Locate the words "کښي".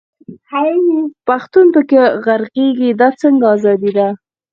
1.89-2.05